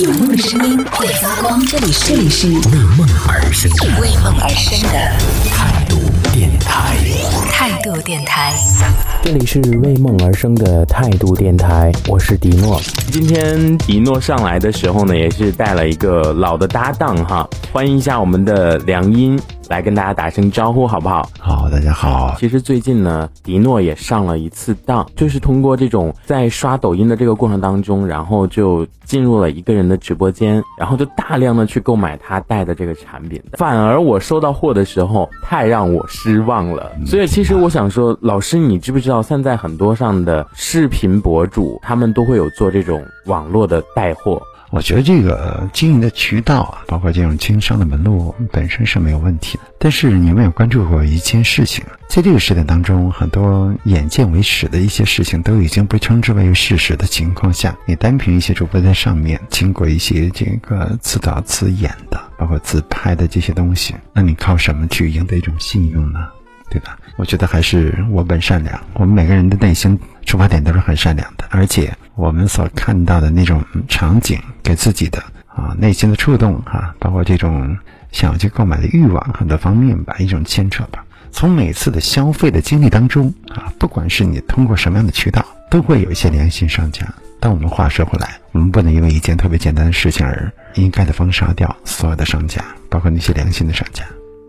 [0.00, 2.54] 有梦的声音会发光，这里是这里是为
[2.96, 4.96] 梦而生的为梦而生的
[5.50, 5.96] 态度
[6.32, 6.96] 电台。
[7.50, 8.54] 态度电台。
[9.24, 12.80] 这里是为梦而生的态度电台，我是迪诺。
[13.10, 19.36] 今天迪诺上来的时候呢，也是带了一个老的搭档哈，欢迎一下我们的梁音
[19.68, 21.28] 来跟大家打声招呼，好不好？
[21.38, 22.34] 好，大家好。
[22.38, 33.42] 其实最近呢，迪诺也上了一次当，就是通过这种在刷抖音的这个过程当中，然后就进入了一个人的直播间，然后就大量的去购买他带的这个产品。
[33.58, 36.90] 反而我收到货的时候，太让我失望了。
[37.04, 44.40] 所以其实我想说，老师，你知不知道现在很多上的视频博主，他们都会有做这种网络的带货。
[44.70, 49.64] 我觉得这个经营的渠道啊，包括这种经商的门路本身是没有问题的。
[49.78, 51.84] 但是你有没有关注过一件事情？
[52.08, 66.28] 在这个时代当中，很多眼见为实的一些事情都已经被称之为事实的情况下，你单凭一些主播在上面经过一些这个自导自演的，包括自拍的这些东西，那你靠什么去赢得一种信用呢？
[66.70, 66.98] 对吧？
[67.16, 77.78] 我觉得还是我本善良，我们每个人的内心出发点都是很善良的，而且我们所看到的那种场景，给自己的啊内心的触动哈、包括这种
[78.10, 81.04] 想要去购买的欲望，很多方面吧，一种牵扯吧。
[81.30, 87.06] 从每次的消费的经历当中啊，不管是你通过什么样的渠道，都会有一些良心商家。
[87.38, 94.04] 但我们话说回来，我们不能因为一件特别简单的事情而应该的封杀掉所有的商家，包括那些良心的商家，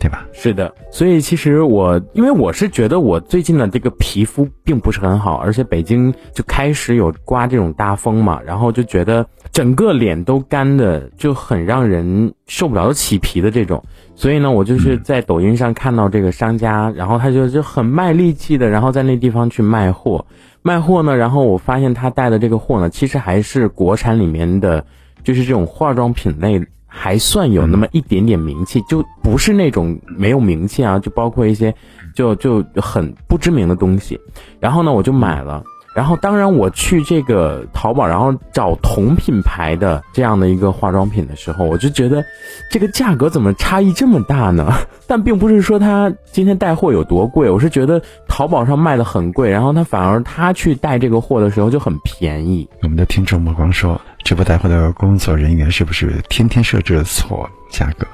[0.00, 0.26] 对吧？
[0.32, 13.84] 是的，所以其实我，因为我是觉得我最近的这个皮肤并不是很好，而且北京就开始有刮这种大风嘛，然后就觉得整个脸都干的，就很让人受不了，都起皮的这种。
[14.14, 20.24] 所以呢，我就是在抖音上看到这个商家，然后他就就很卖力气的，然后在那地方去卖货，
[20.62, 24.82] 卖货呢，然后我发现他带的这个货呢，其实还是国产里面的，
[25.22, 26.62] 就是这种化妆品类。
[26.92, 31.72] 还算有那么一点点名气，就不是那种没有名气啊，就包括一些
[32.14, 34.20] 就就很不知名的东西。
[34.58, 35.62] 然后呢，我就买了。
[35.92, 42.24] 然后当然我去这个淘宝，然后找同品牌的这样的一个化妆品的时候，我就觉得
[42.70, 44.72] 这个价格怎么差异这么大呢？
[45.08, 52.68] 但并不是说他今天带货有多贵，我是觉得淘宝上卖的很贵，然后他反而他去带这个货的时候就很便宜。
[52.82, 58.06] 我们的听众目光说，直播带货的工作人员是不是天天设置错价格？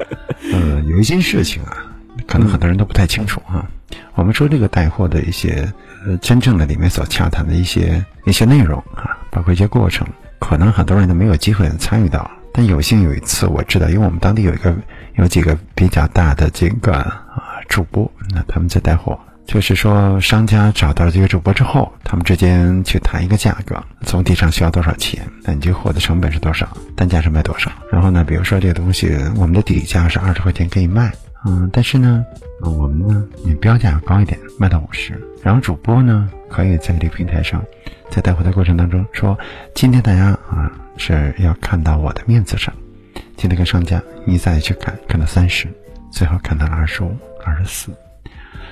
[0.52, 1.78] 呃，有一件事情啊，
[2.26, 3.66] 可能很多人都不太清楚哈、
[4.16, 5.66] 我们说这个带货的一些
[6.04, 10.06] 呃真正的里面所洽谈的一些一些内容啊，包括一些过程，
[10.40, 12.30] 可能很多人都没有机会参与到。
[12.52, 14.76] 但有幸有一次我知道，因为我们当地有一个
[15.14, 17.32] 有几个比较大的这个啊
[17.66, 19.18] 主播，那他们在带货。
[19.46, 25.26] 就是说，商家找到这个主播之后，他们之间去谈一个价格，总体上需要多少钱？
[25.44, 26.68] 那你这个货的成本是多少？
[26.96, 27.70] 单价是卖多少？
[27.90, 31.12] 然后呢，比如说这个东西，我们的底价是二十块钱可以卖，
[31.46, 32.24] 嗯，但是呢，
[32.60, 35.18] 我们呢，你标价要高一点，卖到五十。
[35.42, 37.64] 然后主播呢，可以在这个平台上，
[38.10, 39.38] 在带货的过程当中说，
[39.74, 42.74] 今天大家啊是要看到我的面子上，
[43.36, 45.68] 今天跟商家你再去看，看到三十，
[46.10, 47.92] 最后看到了二十五、二十四。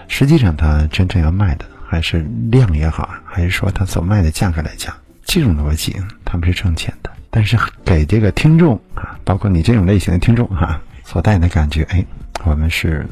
[0.09, 4.95] 实际上，他真正要卖的还是量也好，还是说他所卖的价格来讲，
[5.25, 7.11] 这种逻辑他们是挣钱的。
[7.31, 12.05] 但是给这个听众啊，包括你这种类型的听众哈、所带的感觉，哎，
[12.45, 13.07] 我们是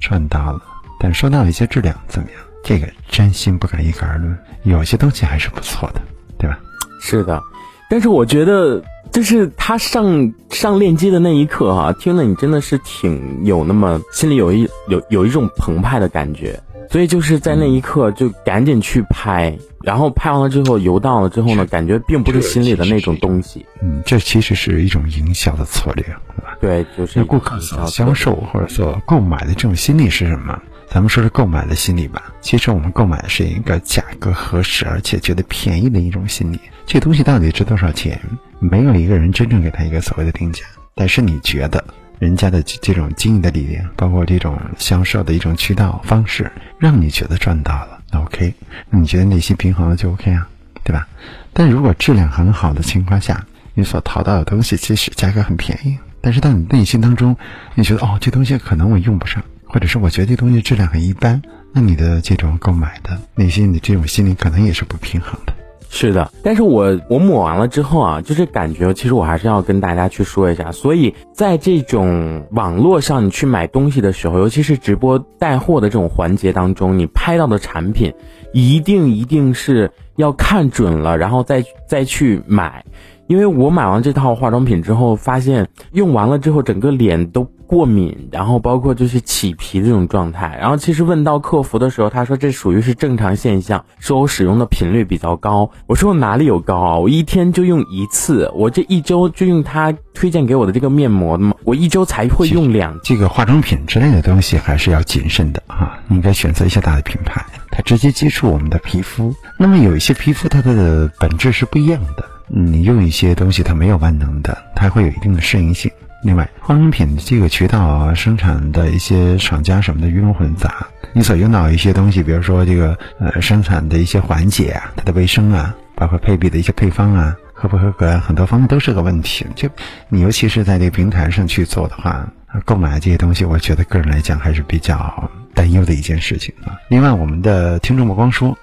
[0.00, 0.60] 赚到了。
[0.98, 4.36] 但说到一些质量怎么样，这个真心不敢一概而论。
[4.64, 6.02] 有些东西还是不错的，
[6.38, 6.58] 对吧？
[7.00, 7.40] 是的，
[7.88, 16.60] 但是我觉得，就是他上上链接的那一刻哈、听了你真的是挺有那么心里有一有有一种澎湃的感觉，
[16.90, 26.56] 所以就是在那一刻就赶紧去拍，然后拍完了之后游荡了之后呢，感觉并不是心里的那种东西，嗯，这其实是一种营销的策略，对吧？
[26.60, 30.60] 对，就是顾客所销售或者所购买的这种心理是什么？
[30.90, 36.58] 咱们说是购买的心理吧，其实我们购买的是一个价格合适而且觉得便宜的一种心理。
[36.86, 38.18] 这东西到底值多少钱？
[38.58, 40.64] 没有一个人真正给他一个所谓的定价，
[40.94, 41.84] 但是你觉得
[42.18, 48.52] 人家的这种经营的理念，包括这种销售的一种渠道方式，让你觉得赚到了，那 OK，
[48.88, 50.48] 那你觉得内心平衡了就 OK 啊，
[50.82, 51.06] 对吧？
[51.52, 53.44] 但如果质量很好的情况下，
[53.74, 57.36] 你所淘到的东西其实价格很便宜，但是到你内心当中，
[57.74, 61.42] 你觉得哦，这东西可能我用不上，或者是我觉得这东西质量很一般，
[61.72, 65.52] 那你的这种购买的内心的这种心理可能也是不平衡的。
[65.90, 70.70] 是的，但是我我抹完了之后啊，就是感觉，其实我还是要跟大家去说一下。
[70.70, 78.12] 所以在这种网络上你去买东西的时候，尤其是直播带货的这种环节当中，你拍到的产品，
[78.52, 82.84] 一定一定是要看准了，然后再再去买。
[83.28, 90.56] 因为我买完这套化妆品之后，发现用完了之后整个脸都过敏，然后包括就是起皮这种状态。
[90.58, 95.70] 然后其实问到客服的时候，他说这属于是正常现象，说我使用的频率比较高。
[95.86, 96.96] 我说我哪里有高啊？
[96.96, 102.98] 我一天就用一次，我这一周就用他推荐给我的这个面膜嘛，我一周才会用两。
[103.04, 109.34] 这个化妆品之类的东西还是要谨慎的啊，应该选择一些大的品牌，它直接接触我们的皮肤。
[109.58, 112.24] 那么有一些皮肤它的本质是不一样的。
[112.48, 115.90] 你用一些东西，它没有万能的，它会有一定的适应性。
[116.24, 129.46] 另外，化妆品这个渠道啊，生产的一些厂家什么的鱼龙混杂，你所用到一些东西，比如说这个呃生产的一些环节啊，它的卫生啊，包括配比的一些配方啊，合不合格，很多方面都是个问题。
[129.54, 129.68] 就
[130.08, 132.28] 你尤其是在这个平台上去做的话，
[132.64, 136.74] 购买这些东西，我觉得个人来讲还是比较担忧的一件事情啊。
[136.88, 138.58] 另外，我们的听众不光说。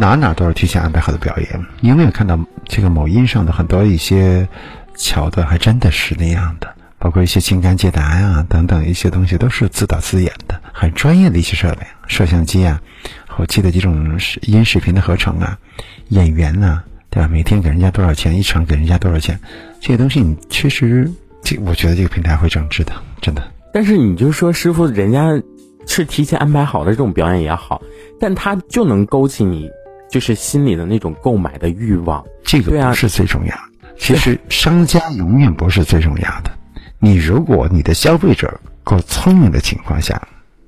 [0.00, 4.48] 哪哪都是提前安排好的表演，你有没有看到这个某音上的很多一些
[4.94, 12.80] 桥段，还真的是那样的，包括一些情感解答呀等等一些东西，都是自导自演的，很专业的一些设备，摄像机啊，
[13.26, 15.58] 后期的这种音视频的合成啊，
[16.10, 16.80] 演员呢，
[17.10, 17.26] 对吧？
[17.26, 19.36] 每天给人家多少钱，一场给人家多少钱，
[19.80, 21.10] 这些东西你确实，
[21.42, 23.42] 这我觉得这个平台会整治的，真的。
[23.74, 25.28] 但是你就说师傅，人家
[25.88, 27.82] 是提前安排好的这种表演也好，
[28.20, 29.68] 但他就能勾起你。
[30.10, 33.54] 就是心里的那种购买的欲望，这个不是最重要。
[33.98, 36.50] 其实商家永远不是最重要的。
[36.98, 40.20] 你如果你的消费者够聪明的情况下，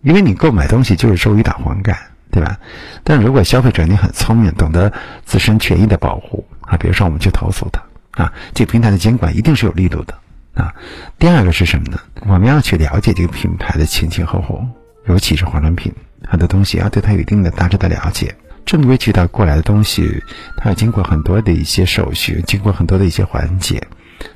[0.02, 1.96] 因为你购买东西就是收益打还感，
[2.30, 2.58] 对吧？
[3.04, 4.92] 但如果消费者你很聪明，懂得
[5.24, 10.14] 自身权益的保护啊，比如说我们去投诉他啊，这个平台的监管一定是有力度的
[10.54, 10.74] 啊。
[11.18, 12.00] 第二个是什么呢？
[12.26, 14.64] 我们要去了解这个品牌的前前后后，
[15.06, 15.92] 尤其是化妆品，
[16.26, 18.34] 很多东西要对它有一定的大致的了解。
[18.70, 20.08] 正规渠道过来的东西，
[20.56, 23.82] 它要经过很多的一些手续，经过很多的一些环节，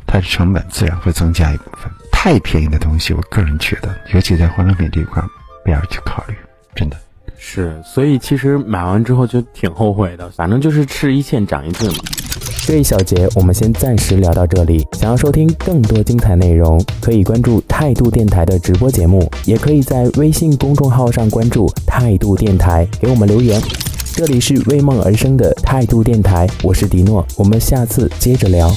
[0.09, 1.89] 它的成本自然会增加一部分。
[2.11, 5.23] 太便宜的东西，我个人觉得，尤其在化妆品这一块，
[5.65, 6.35] 不要去考虑，
[6.75, 6.97] 真的
[7.39, 7.81] 是。
[7.85, 11.99] 所以其实买完之后就挺后悔的，反正就是吃一堑长一智嘛。
[12.67, 14.85] 这一小节我们先暂时聊到这里。
[14.95, 23.63] 想要收听更多精彩内容，可以关注态度电台的直播节目，也可以在微信公众号上关注态度电台，给我们留言。
[24.17, 28.73] 这里是为梦而生的态度电台，我是迪诺，我们下次接着聊。